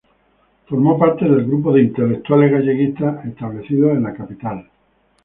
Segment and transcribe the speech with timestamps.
[0.65, 4.67] Formó parte del grupo de intelectuales galleguistas establecidos en la capital.